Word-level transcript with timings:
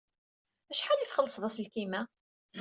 Acḥal 0.71 0.99
ay 0.99 1.07
txellṣed 1.07 1.43
aselkim-a? 1.47 2.01